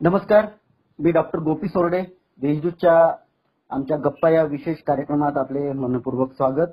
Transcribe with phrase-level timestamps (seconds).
[0.00, 0.46] नमस्कार
[0.98, 2.00] मी डॉक्टर गोपी सोरडे
[2.40, 2.92] देशदूतच्या
[3.70, 6.68] आमच्या गप्पा या विशेष कार्यक्रमात आपले मनपूर्वक स्वागत.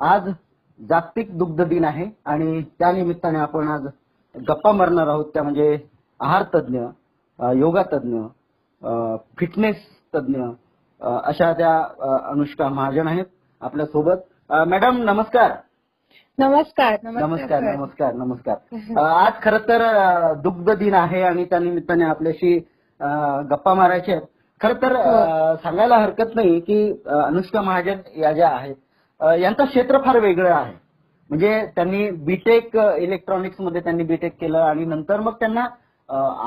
[0.00, 0.28] आज
[0.80, 3.86] जागतिक दुग्ध दिन आहे आणि त्या निमित्ताने आपण आज
[4.34, 5.78] गप्पा मारणार आहोत त्या म्हणजे
[6.20, 6.80] आहार तज्ज्ञ
[7.58, 8.20] योगा तज्ज्ञ
[9.38, 9.84] फिटनेस
[10.14, 10.42] तज्ज्ञ
[11.00, 11.76] अशा त्या
[12.30, 13.26] अनुष्का महाजन आहेत
[13.62, 15.52] आपल्यासोबत मॅडम नमस्कार.
[16.38, 17.60] नमस्कार नमस्कार.
[17.62, 19.82] नमस्कार नमस्कार आज खर तर
[20.42, 22.56] दुग्ध दिन आहे आणि त्या निमित्ताने आपल्याशी
[23.50, 24.26] गप्पा मारायच्या आहेत.
[24.60, 30.18] खर तर अ, सांगायला हरकत नाही की अनुष्का महाजन या ज्या आहेत यांचं क्षेत्र फार
[30.20, 30.74] वेगळं आहे.
[31.30, 35.66] म्हणजे त्यांनी बीटेक इलेक्ट्रॉनिक्समध्ये त्यांनी बीटेक केलं आणि नंतर मग त्यांना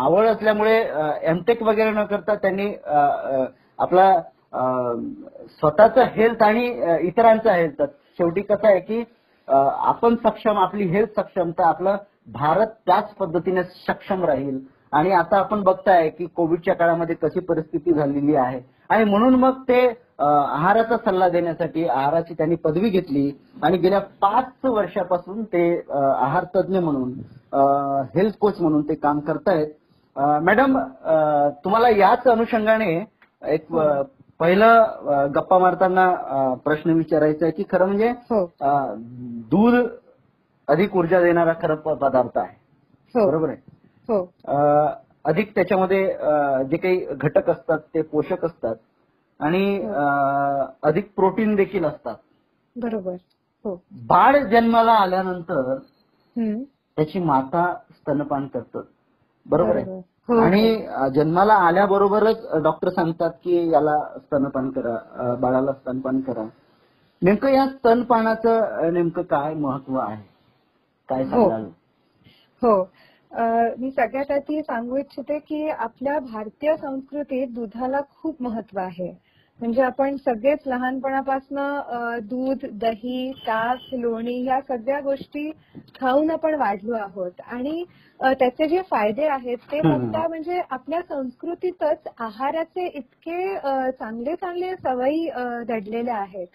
[0.04, 0.78] आवड असल्यामुळे
[1.24, 2.74] एमटेक वगैरे न करता त्यांनी
[3.80, 4.14] आपला
[5.52, 6.68] स्वतःचं हेल्थ आणि
[7.08, 7.82] इतरांचं हेल्थ
[8.20, 9.04] शेवटी कसं आहे की
[9.50, 11.98] आपण सक्षम आपली हेल्थ सक्षम तर आपलं
[12.34, 14.60] भारत त्याच पद्धतीने सक्षम राहील.
[14.92, 18.60] आणि आता आपण बघताय की कोविडच्या काळामध्ये कशी परिस्थिती झालेली आहे.
[18.90, 19.86] आणि म्हणून मग ते
[20.20, 23.32] आहाराचा सल्ला देण्यासाठी आहाराची त्यांनी पदवी घेतली.
[23.64, 27.12] आणि गेल्या पाच वर्षापासून ते आहार तज्ज्ञ म्हणून
[28.16, 29.68] हेल्थ कोच म्हणून ते काम करतायत.
[30.16, 30.78] मॅडम
[31.64, 32.94] तुम्हाला याच अनुषंगाने
[33.48, 33.74] एक
[34.40, 36.10] पहिलं गप्पा मारताना
[36.64, 38.46] प्रश्न विचारायचा आहे की खरं म्हणजे हो.
[39.52, 39.76] दूध
[40.68, 42.56] अधिक ऊर्जा देणारा खरं पदार्थ आहे.
[43.16, 43.28] हो.
[43.28, 43.58] बरोबर आहे?
[44.10, 44.24] हो.
[45.26, 46.06] अधिक त्याच्यामध्ये
[46.70, 48.76] जे काही घटक असतात ते पोषक असतात
[49.40, 49.64] आणि
[50.84, 52.16] अधिक प्रोटीन देखील असतात.
[52.76, 53.16] बरोबर.
[54.08, 55.76] बाळ जन्माला आल्यानंतर.
[56.36, 58.84] त्याची माता स्तनपान करतात
[59.46, 59.86] बरोबर आहे?
[60.32, 66.46] आणि अ, जन्माला आल्याबरोबरच डॉक्टर सांगतात की याला स्तनपान करा बाळाला स्तनपान करा.
[67.22, 70.24] नेमकं या स्तनपानाचं नेमकं काय महत्त्व आहे?
[71.10, 71.30] काय हो.
[71.30, 71.66] सांगाल?
[72.62, 72.84] हो.
[73.80, 79.12] मी सगळ्यात आधी सांगू इच्छिते की आपल्या भारतीय संस्कृतीत दुधाला खूप महत्त्व आहे.
[79.60, 81.58] म्हणजे आपण सगळेच लहानपणापासून
[82.28, 85.50] दूध दही ताक लोणी या सगळ्या गोष्टी
[86.00, 87.84] खाऊन आपण वाढलो आहोत आणि
[88.20, 89.80] त्याचे जे फायदे आहेत ते.
[89.82, 93.56] फक्त म्हणजे आपल्या संस्कृतीतच आहाराचे इतके
[93.92, 95.30] चांगले चांगले सवयी
[95.68, 96.48] दडलेल्या आहेत.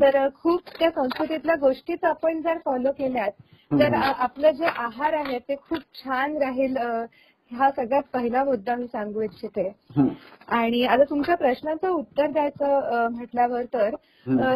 [0.00, 5.54] तर खूप त्या संस्कृतीतल्या गोष्टीच आपण जर फॉलो केल्यात तर आपलं जे आहार आहे ते
[5.68, 6.76] खूप छान राहील
[7.50, 9.68] हा सगळ्यात पहिला मुद्दा मी सांगू इच्छिते.
[10.48, 13.94] आणि आता तुमच्या प्रश्नाचं उत्तर द्यायचं म्हटल्यावर तर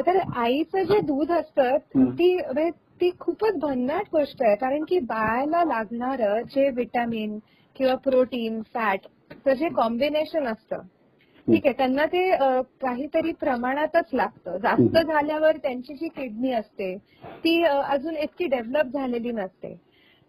[0.06, 1.76] तर आईचं जे दूध असतं.
[1.96, 7.38] ती म्हणजे ती खूपच भन्नाट गोष्ट आहे कारण की बाळाला लागणारं जे विटॅमिन
[7.76, 9.06] किंवा प्रोटीन फॅट
[9.48, 10.80] जे कॉम्बिनेशन असतं
[11.46, 12.30] ठीक आहे त्यांना ते
[12.80, 14.96] काहीतरी प्रमाणातच लागतं जास्त.
[14.98, 16.96] झाल्यावर त्यांची जी किडनी असते
[17.44, 19.74] ती अजून इतकी डेव्हलप झालेली नसते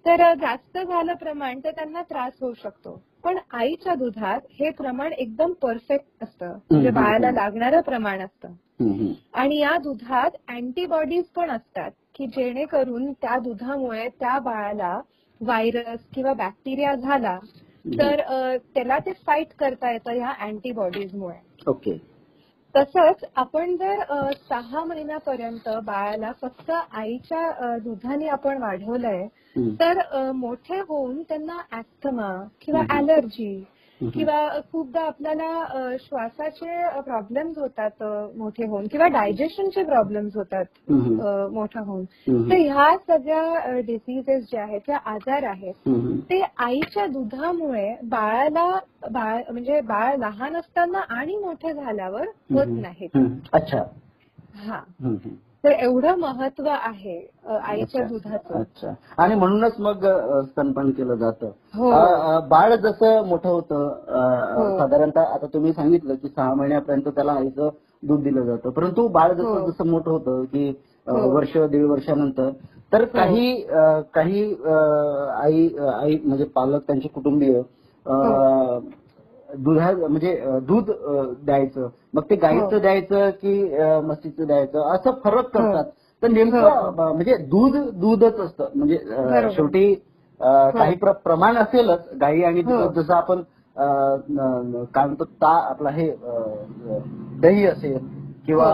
[0.05, 3.01] तर जास्त झालं प्रमाण तर त्यांना त्रास होऊ शकतो.
[3.23, 6.57] पण आईच्या दुधात हे प्रमाण एकदम परफेक्ट असतं.
[6.71, 6.89] म्हणजे.
[6.91, 8.53] बाळाला लागणारं प्रमाण असतं.
[9.33, 14.99] आणि या दुधात अँटीबॉडीज पण असतात की जेणेकरून त्या दुधामुळे त्या बाळाला
[15.41, 17.37] व्हायरस किंवा बॅक्टेरिया झाला
[17.99, 18.21] तर
[18.73, 21.37] त्याला ते फाईट करता येतं ह्या अँटीबॉडीजमुळे
[21.67, 21.97] ओके
[22.75, 23.99] तसंच आपण जर
[24.49, 29.27] सहा महिन्यापर्यंत बाळाला फक्त आईच्या दुधाने आपण वाढवलंय.
[29.79, 32.91] तर मोठे होऊन त्यांना ऍस्थमा किंवा हम्म.
[34.09, 38.03] किंवा खूपदा आपल्याला श्वासाचे प्रॉब्लेम्स होतात
[38.37, 40.91] मोठे होऊन किंवा डायजेशनचे प्रॉब्लेम्स होतात
[41.51, 42.03] मोठं होऊन.
[42.49, 45.73] तर ह्या सगळ्या डिसिजेस जे आहेत ज्या आजार आहेत.
[46.29, 48.79] ते आईच्या दुधामुळे बाळाला
[49.11, 52.65] बाळ म्हणजे बाळ लहान असताना आणि मोठे झाल्यावर होत.
[52.67, 53.17] नाहीत.
[53.53, 53.83] अच्छा
[54.55, 54.79] हा.
[55.63, 57.17] तर एवढं महत्त्व आहे
[57.59, 58.03] आईच्या.
[58.03, 60.05] दुधाचं अच्छा आणि म्हणूनच मग
[60.45, 61.91] स्तनपान केलं जातं हो.
[62.47, 63.87] बाळ जसं मोठं होतं
[64.55, 64.77] हो.
[64.77, 67.69] साधारणतः आता तुम्ही सांगितलं की सहा महिन्यापर्यंत त्याला आईचं
[68.03, 69.69] दूध दिलं जातं परंतु बाळ जसं हो.
[69.69, 70.71] जसं मोठं होतं की.
[71.07, 72.49] वर्ष दीड वर्षानंतर
[72.93, 73.53] तर काही
[74.13, 74.43] काही
[75.35, 77.61] आई आई म्हणजे पालक त्यांचे कुटुंबीय.
[79.57, 80.91] दुधा म्हणजे दूध
[81.45, 82.79] द्यायचं मग ते गाईचं हो.
[82.79, 83.53] द्यायचं की
[84.03, 85.49] म्हशीचं द्यायचं असं फरक हो.
[85.49, 85.83] करतात
[86.23, 86.33] तर हो.
[86.33, 88.97] नेमकं ब- म्हणजे दूध दूधच असतं म्हणजे.
[89.55, 89.93] शेवटी
[90.73, 92.77] काही प्र- प्रमाण असेलच गाई आणि हो.
[92.77, 93.41] दूध जसं आपण
[93.75, 96.09] काय म्हणतो ता आपला हे
[97.41, 97.97] दही असेल
[98.47, 98.65] किंवा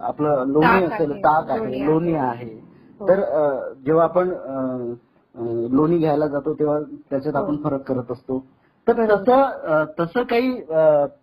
[0.00, 2.50] आपलं लोणी असेल ताक आहे लोणी आहे.
[3.00, 3.08] हो.
[3.08, 3.20] तर
[3.86, 4.32] जेव्हा आपण
[5.70, 6.78] लोणी घ्यायला जातो तेव्हा
[7.10, 7.42] त्याच्यात हो.
[7.42, 8.38] आपण फरक करत असतो
[8.86, 10.52] तर तसं तसं काही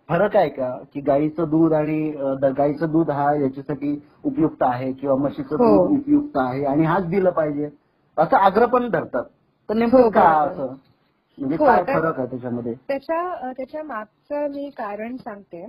[0.08, 0.70] फरक आहे का?
[0.92, 2.10] की गाईचं दूध आणि
[2.56, 5.86] गाईचं दूध हा याच्यासाठी उपयुक्त आहे किंवा म्हशीचं हो.
[5.86, 7.68] दूध उपयुक्त आहे आणि हाच दिलं पाहिजे
[8.16, 9.24] असं आग्रह पण धरतात.
[9.68, 10.28] तर नेमकं हो, का.
[10.30, 10.74] असं?
[11.38, 12.74] म्हणजे हो, काय फरक आहे त्याच्यामध्ये?
[12.88, 15.64] त्याच्या त्याच्या मागचं मी कारण सांगते.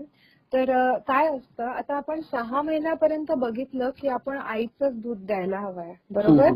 [0.53, 0.71] तर
[1.07, 6.49] काय असतं आता आपण सहा महिन्यापर्यंत बघितलं की आपण आईचंच दूध द्यायला हवंय बरोबर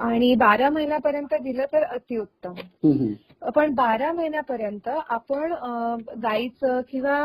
[0.00, 2.54] आणि बारा महिन्यापर्यंत दिलं तर अतिउत्तम.
[3.54, 5.52] पण बारा महिन्यापर्यंत आपण
[6.22, 7.18] गाईचं किंवा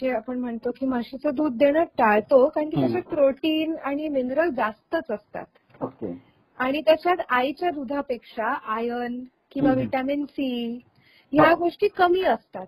[0.00, 2.80] जे आपण म्हणतो की म्हशीचं दूध देणं टाळतो कारण की.
[2.80, 5.82] त्याच्यात प्रोटीन आणि मिनरल जास्तच असतात
[6.58, 9.18] आणि त्याच्यात आईच्या दुधापेक्षा आयर्न
[9.50, 9.72] किंवा.
[9.74, 10.50] व्हिटॅमिन सी
[11.32, 11.54] ह्या.
[11.54, 12.66] गोष्टी कमी असतात.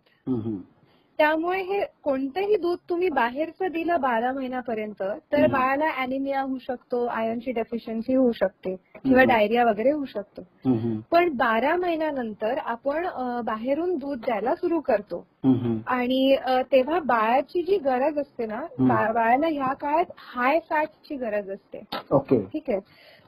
[1.21, 5.53] त्यामुळे हे कोणतंही दूध तुम्ही बाहेरचं दिलं बारा महिन्यापर्यंत तर हम्म.
[5.53, 9.29] बाळाला अॅनिमिया होऊ शकतो आयर्नची डेफिशियन्सी होऊ शकते किंवा हम्म.
[9.29, 10.99] डायरिया वगैरे होऊ शकतो हम्म.
[11.13, 15.77] पण बारा महिन्यानंतर आपण अ, बाहेरून दूध द्यायला सुरू करतो हम्म.
[15.87, 21.51] आणि अ, तेव्हा बाळाची जी गरज असते ना बा- बाळाला ह्या काळात हाय फॅटची गरज
[21.51, 22.79] असते ओके ठीक आहे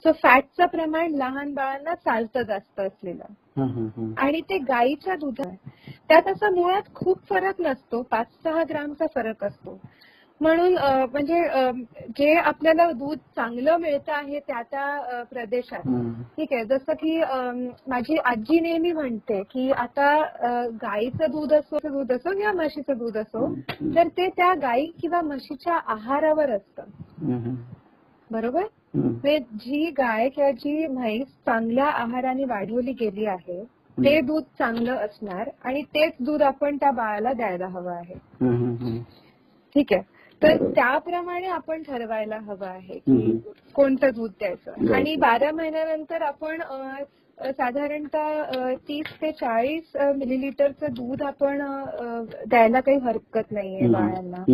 [0.05, 3.25] सो फॅटचं प्रमाण लहान बाळांना चालतं जास्त असलेलं.
[4.19, 5.69] आणि ते गाईच्या दुधात
[6.09, 8.03] त्यात असा मुळात खूप फरक नसतो.
[8.03, 9.79] पाच सहा ग्रामचा फरक असतो.
[10.41, 10.75] म्हणून
[11.13, 11.41] म्हणजे
[12.19, 15.83] जे आपल्याला दूध चांगलं मिळतं आहे त्या त्या प्रदेशात.
[16.37, 16.65] ठीक आहे.
[16.65, 17.21] जसं की
[17.89, 20.11] माझी आजी नेहमी म्हणते की आता
[20.83, 23.55] गाईचं दूध असो दूध असो किंवा म्हशीचं दूध असो
[23.97, 27.61] तर ते त्या गाई किंवा म्हशीच्या आहारावर असतं.
[28.31, 28.67] बरोबर?
[28.95, 29.09] हम्म.
[29.09, 33.65] म्हणजे जी गाय किंवा जी म्हैस चांगल्या आहाराने वाढवली गेली आहे
[33.99, 38.15] ते दूध चांगलं असणार आणि तेच दूध आपण त्या बाळाला द्यायला हवं आहे.
[39.75, 40.03] ठीक आहे
[40.43, 40.57] तर.
[40.71, 42.99] त्याप्रमाणे आपण ठरवायला हवं आहे.
[42.99, 43.39] की
[43.75, 44.95] कोणतं दूध द्यायचं.
[44.95, 46.63] आणि बारा महिन्यानंतर आपण
[47.39, 51.63] साधारणतः तीस ते चाळीस मिलीलिटरचं दूध आपण
[52.49, 53.89] द्यायला काही हरकत नाहीये.
[53.89, 54.45] बाळांना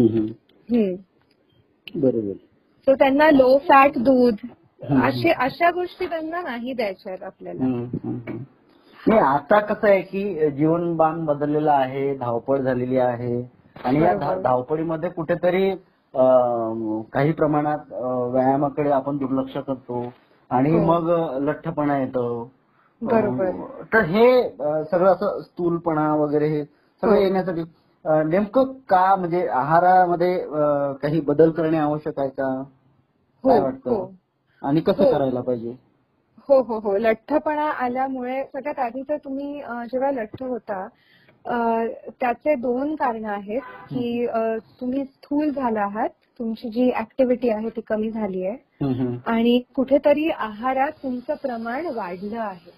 [1.95, 2.33] बरोबर
[2.89, 4.35] सो त्यांना लो फॅट दूध.
[5.05, 7.65] असे अशा गोष्टी त्यांना नाही द्यायच्या आहेत आपल्याला.
[9.07, 13.43] नाही आता कसं आहे की जीवनमान बदललेलं आहे धावपळ झालेली आहे
[13.85, 14.41] आणि या धा-.
[14.43, 15.71] धावपळीमध्ये कुठेतरी
[16.15, 20.13] अं, काही प्रमाणात अं, व्यायामाकडे आपण दुर्लक्ष करतो
[20.51, 20.79] आणि हो.
[20.79, 21.11] मग
[21.43, 22.25] लठ्ठपणा येतो
[23.03, 23.47] बरोबर.
[23.47, 27.21] अं, तर हे अं, सगळं असं स्थूलपणा वगैरे हे सगळं हो.
[27.21, 27.61] येण्यासाठी
[28.05, 32.63] अं, नेमकं का म्हणजे आहारामध्ये अं, काही बदल करणे आवश्यक आहे का
[33.45, 33.91] काय हो वाटतं?
[33.91, 34.11] हो.
[34.63, 35.11] आणि कसं हो.
[35.13, 35.75] करायला पाहिजे?
[36.49, 36.97] हो हो हो.
[36.99, 39.61] लठ्ठपणा आल्यामुळे सगळ्यात आधी तर तुम्ही
[39.93, 40.87] जेव्हा लठ्ठ होता
[42.21, 44.27] त्याचे दोन कारण आहेत की
[44.81, 46.09] तुम्ही स्थूल झाला आहात.
[46.39, 48.57] तुमची जी ऍक्टिव्हिटी आहे ती कमी झाली आहे.
[49.27, 52.71] आणि कुठेतरी आहारात तुमचं प्रमाण वाढलं आहे.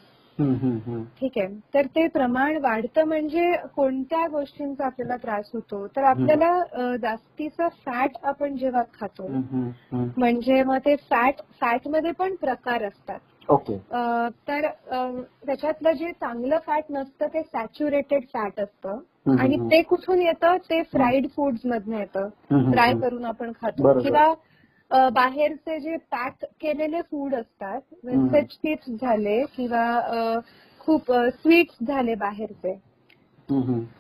[1.21, 1.47] ठीक आहे.
[1.75, 5.87] तर ते प्रमाण वाढतं म्हणजे कोणत्या गोष्टींचा आपल्याला त्रास होतो?
[5.87, 9.29] तर आपल्याला जास्तीचं फॅट आपण जेव्हा खातो.
[10.17, 13.19] म्हणजे मग ते फॅट फॅटमध्ये पण प्रकार असतात.
[13.49, 13.77] ओके.
[14.49, 14.67] तर
[15.47, 18.99] त्याच्यातलं जे चांगलं फॅट नसतं ते सॅच्युरेटेड फॅट असतं.
[19.39, 19.57] आणि.
[19.57, 20.57] ते कुठून येतं?
[20.57, 22.29] ते फ्राईड फूड्स मधनं येतं.
[22.71, 22.93] फ्राय.
[22.95, 24.01] करून आपण खातो.
[24.03, 24.33] किंवा
[24.91, 27.81] बाहेरचे जे पॅक केलेले फूड असतात.
[28.43, 30.39] चिप्स झाले किंवा
[30.79, 32.79] खूप स्वीट्स झाले बाहेरचे.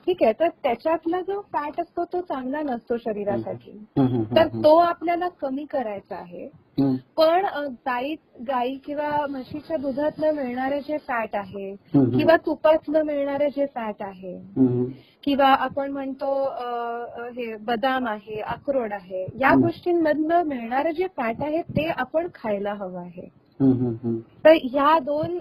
[0.06, 3.70] ठीक आहे तर त्याच्यातला जो फॅट असतो तो चांगला नसतो शरीरासाठी
[4.36, 4.46] तर.
[4.64, 6.48] तो आपल्याला कमी करायचा आहे
[7.16, 7.46] पण
[7.86, 8.14] गाई
[8.48, 11.74] गाई किंवा म्हशीच्या दुधातलं मिळणारं जे फॅट आहे.
[11.94, 14.36] किंवा तुपातलं मिळणारं जे फॅट आहे
[15.24, 16.32] किंवा आपण म्हणतो
[17.36, 19.54] हे बदाम आहे अक्रोड आहे या.
[19.62, 23.28] गोष्टींमधनं मिळणारं जे फॅट आहे ते आपण खायला हवं आहे.
[24.44, 25.38] तर ह्या दोन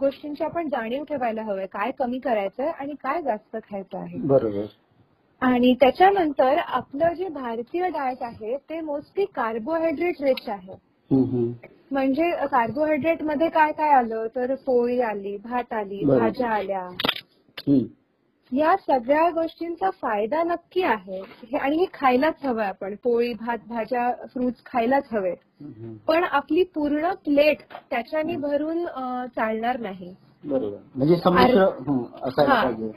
[0.00, 4.18] गोष्टींची आपण जाणीव ठेवायला हवंय काय कमी करायचंय आणि काय जास्त खायचं आहे.
[4.18, 4.64] बरोबर.
[5.42, 10.76] आणि त्याच्यानंतर आपलं जे भारतीय डाएट आहे ते मोस्टली कार्बोहायड्रेट रिच आहे.
[11.90, 14.26] म्हणजे कार्बोहायड्रेटमध्ये काय काय आलं?
[14.34, 16.04] तर पोळी आली भात आली.
[16.04, 16.88] भाज्या आल्या.
[18.52, 21.20] या सगळ्या गोष्टींचा फायदा नक्की आहे.
[21.20, 22.94] हे- आणि हे खायलाच हवं आपण.
[23.02, 25.94] पोळी भात भाज्या फ्रुट्स खायलाच हम्म.
[25.94, 27.58] पण आपली पूर्ण प्लेट
[27.90, 30.14] त्याच्याने भरून अं, चालणार नाही.
[30.44, 30.76] बरोबर.
[30.94, 32.62] म्हणजे संमिश्र हम्म, असायला हा.
[32.64, 32.90] पाहिजे.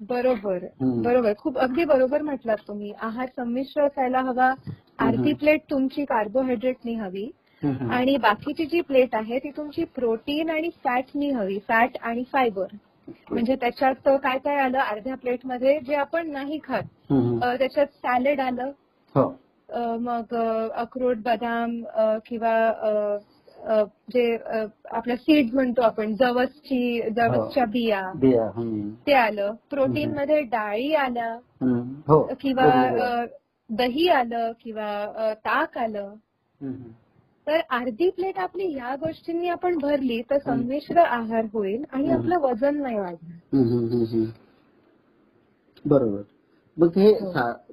[0.00, 0.56] बरोबर.
[0.56, 1.02] हम्म.
[1.02, 1.32] बरोबर.
[1.38, 2.92] खूप अगदी बरोबर म्हटलात तुम्ही.
[3.00, 4.54] आहार संमिश्र असायला हवा.
[4.98, 7.30] अर्धी प्लेट तुमची कार्बोहायड्रेटनी हवी.
[7.90, 11.58] आणि बाकीची जी प्लेट आहे ती तुमची प्रोटीन आणि फॅटनी हवी.
[11.68, 12.66] फॅट आणि फायबर
[13.30, 14.78] म्हणजे त्याच्यात काय काय आलं?
[14.78, 16.82] अर्ध्या प्लेटमध्ये जे आपण नाही खात
[17.58, 18.70] त्याच्यात सॅलेड आलं.
[19.14, 19.28] हो.
[20.00, 21.82] मग अ, अक्रोड बदाम
[22.26, 23.18] किंवा
[24.12, 24.36] जे
[24.90, 28.12] आपल्या सीड म्हणतो आपण जवसची जवसच्या बिया.
[28.14, 28.50] बिया.
[29.06, 29.54] ते आलं.
[29.70, 31.32] प्रोटीन मध्ये डाळी आल्या.
[32.08, 32.22] हो.
[32.40, 33.24] किंवा
[33.70, 36.14] दही आलं किंवा ताक आलं.
[37.46, 42.10] तर अर्धी प्लेट आपली ह्या गोष्टींनी आपण भरली तर संमिश्र आहार होईल आणि.
[42.10, 44.24] आपलं वजन नाही वाढणार.
[45.84, 46.22] बरोबर
[46.76, 47.12] मग हे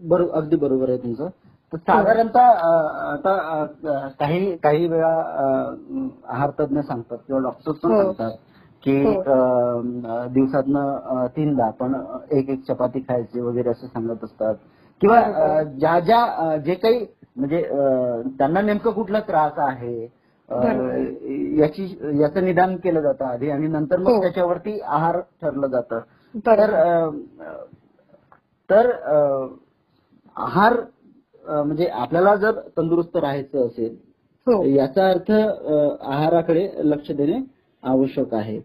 [0.08, 1.30] बरो- अगदी बरोबर आहे तुमचं
[1.74, 3.66] तर साधारणतः अं, आता
[4.20, 5.14] काही काही वेळा
[6.28, 8.02] आहार तज्ञ सांगतात किंवा डॉक्टर्स पण हो.
[8.04, 8.38] सांगतात
[8.84, 9.22] की हो.
[10.28, 11.94] दिवसातनं तीनदा आपण
[12.32, 14.56] एक एक चपाती खायची वगैरे असं सांगत असतात
[15.02, 15.22] किंवा
[15.64, 17.06] ज्या ज्या जे काही
[17.38, 17.62] म्हणजे
[18.38, 20.02] त्यांना नेमकं कुठला त्रास आहे.
[21.60, 21.84] याची
[22.22, 24.22] याचं निदान केलं जातं आधी आणि नंतर मग हो.
[24.22, 26.00] त्याच्यावरती आहार ठरलं जातं.
[26.46, 26.72] तर
[28.70, 28.92] तर
[30.36, 30.76] आहार
[31.46, 33.96] म्हणजे आपल्याला जर तंदुरुस्त राहायचं असेल
[34.48, 34.64] हो.
[34.66, 37.40] याचा अर्थ आहाराकडे लक्ष देणे
[37.84, 38.58] आवश्यक आहे.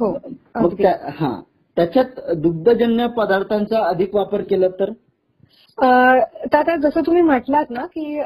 [0.00, 0.12] हो.
[0.56, 0.80] मग
[1.18, 1.40] हा.
[1.76, 4.90] त्याच्यात दुग्धजन्य पदार्थांचा अधिक वापर केला तर?
[5.78, 8.20] तर आता जसं तुम्ही म्हटलात ना की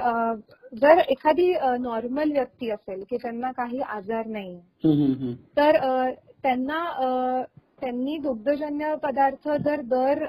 [0.75, 4.59] जर एखादी नॉर्मल व्यक्ती असेल की त्यांना काही आजार नाही.
[5.57, 5.79] तर
[6.43, 7.43] त्यांना
[7.81, 10.25] त्यांनी दुग्धजन्य पदार्थ जर दर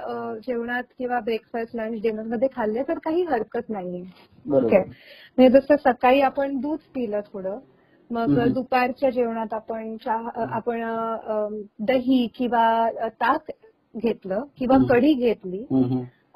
[0.48, 4.02] जेवणात किंवा ब्रेकफास्ट लंच डिनरमध्ये खाल्ले तर काही हरकत नाहीये
[4.58, 7.60] ओके म्हणजे जसं सकाळी आपण दूध पिलं थोडं
[8.10, 8.40] मग.
[8.54, 10.82] दुपारच्या जेवणात आपण चहा आपण
[11.80, 13.52] दही किंवा ताक
[13.96, 14.78] घेतलं किंवा.
[14.90, 15.66] कढी घेतली.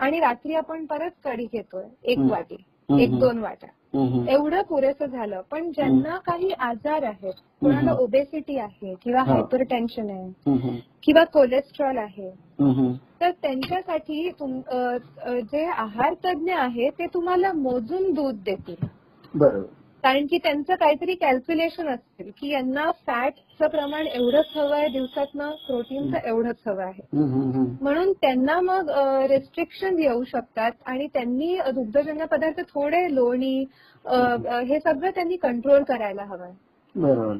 [0.03, 2.19] आणि रात्री आपण परत कढी घेतोय एक.
[2.19, 2.55] वाटी.
[3.01, 3.69] एक दोन वाट्या.
[4.29, 7.93] एवढं पुरेसं झालं पण ज्यांना काही आजार आहेत कोणाला.
[7.93, 9.24] ओबेसिटी आहे किंवा.
[9.24, 10.79] हायपर टेन्शन आहे.
[11.03, 12.29] किंवा कोलेस्ट्रॉल आहे.
[13.22, 14.29] तर त्यांच्यासाठी
[15.43, 18.86] जे आहार तज्ञ आहे ते तुम्हाला मोजून दूध देतील
[19.33, 25.51] बरोबर कारण की त्यांचं काहीतरी कॅल्क्युलेशन असेल की यांना फॅटचं प्रमाण एवढंच हवं आहे दिवसातनं
[25.67, 27.01] प्रोटीनचं एवढंच हवं आहे.
[27.81, 28.89] म्हणून त्यांना मग
[29.29, 33.57] रेस्ट्रिक्शन येऊ शकतात आणि त्यांनी दुग्धजन्य पदार्थ थोडे लोणी
[34.05, 36.51] हे सगळं त्यांनी कंट्रोल करायला हवंय
[36.95, 37.36] बरोबर.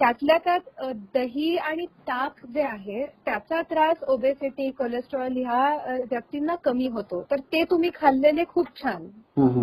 [0.00, 7.22] त्यातल्या त्यात दही आणि ताक जे आहे त्याचा त्रास ओबेसिटी कोलेस्ट्रॉल ह्या व्यक्तींना कमी होतो.
[7.30, 9.06] तर ते तुम्ही खाल्लेले खूप छान.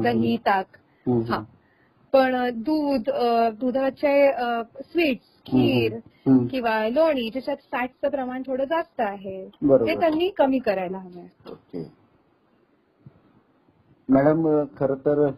[0.04, 0.78] दही ताक.
[1.30, 1.44] हा.
[2.18, 3.10] पण दूध
[3.60, 4.14] दुधाचे
[4.84, 5.98] स्वीट्स खीर.
[6.52, 9.86] किंवा लोणी ज्याच्यात फॅटचं प्रमाण थोडं जास्त आहे बरोबर.
[9.86, 11.84] ते त्यांनी कमी करायला हवं ओके
[14.10, 14.48] मॅडम
[14.78, 15.30] खर तर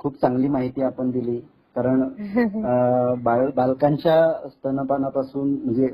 [0.00, 1.38] खूप चांगली माहिती आपण दिली
[1.76, 5.86] कारण अं, बाळ बालकांच्या स्तनपानापासून म्हणजे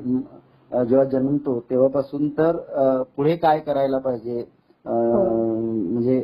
[0.71, 5.54] अं, जेव्हा जन्मतो तेव्हापासून तर अं, पुढे काय करायला पाहिजे अं, हो.
[5.95, 6.17] म्हणजे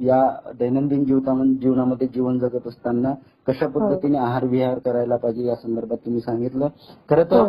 [0.00, 0.20] या
[0.58, 3.12] दैनंदिन जीवनामध्ये जीवनामध्ये जीवन जगत असताना
[3.46, 3.78] कशा हो.
[3.78, 6.68] पद्धतीने आहार विहार करायला पाहिजे या संदर्भात तुम्ही सांगितलं
[7.08, 7.48] खरं तर हो.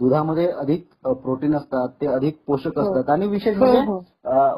[0.00, 2.82] दुधामध्ये अधिक प्रोटीन असतात ते अधिक पोषक हो.
[2.82, 3.80] असतात आणि विशेष म्हणजे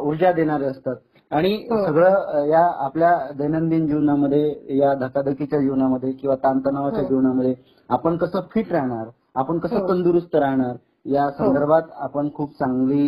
[0.01, 0.97] ऊर्जा देणारे असतात
[1.31, 1.57] आणि.
[1.67, 7.03] सगळं या आपल्या दैनंदिन जीवनामध्ये या धकाधकीच्या जीवनामध्ये किंवा ताणतणावाच्या.
[7.03, 7.55] जीवनामध्ये
[7.91, 9.89] आपण कसं फिट राहणार आपण कसं.
[9.89, 13.07] तंदुरुस्त राहणार या संदर्भात आपण खूप चांगली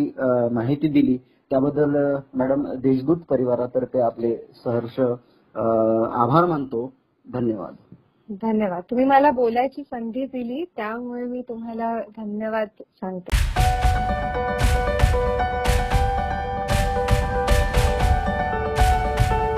[0.51, 1.17] माहिती दिली
[1.49, 4.99] त्याबद्दल मॅडम देशदूत परिवारातर्फे आपले सहर्ष
[6.13, 6.93] आभार मानतो.
[7.33, 7.75] धन्यवाद.
[8.41, 8.83] धन्यवाद.
[8.89, 13.64] तुम्ही मला बोलायची संधी दिली त्यामुळे मी तुम्हाला धन्यवाद सांगते.